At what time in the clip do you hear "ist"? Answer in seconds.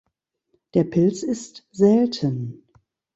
1.21-1.67